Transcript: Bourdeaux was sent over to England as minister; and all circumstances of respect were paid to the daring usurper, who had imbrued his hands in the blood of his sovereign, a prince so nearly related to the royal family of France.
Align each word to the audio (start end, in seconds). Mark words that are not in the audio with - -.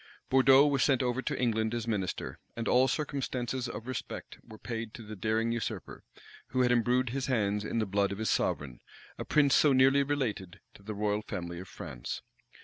Bourdeaux 0.31 0.65
was 0.65 0.81
sent 0.81 1.03
over 1.03 1.21
to 1.21 1.39
England 1.39 1.75
as 1.75 1.87
minister; 1.87 2.39
and 2.55 2.67
all 2.67 2.87
circumstances 2.87 3.69
of 3.69 3.85
respect 3.85 4.39
were 4.43 4.57
paid 4.57 4.95
to 4.95 5.03
the 5.03 5.15
daring 5.15 5.51
usurper, 5.51 6.03
who 6.47 6.61
had 6.61 6.71
imbrued 6.71 7.11
his 7.11 7.27
hands 7.27 7.63
in 7.63 7.77
the 7.77 7.85
blood 7.85 8.11
of 8.11 8.17
his 8.17 8.31
sovereign, 8.31 8.79
a 9.19 9.25
prince 9.25 9.53
so 9.53 9.73
nearly 9.73 10.01
related 10.01 10.59
to 10.73 10.81
the 10.81 10.95
royal 10.95 11.21
family 11.21 11.59
of 11.59 11.67
France. 11.67 12.23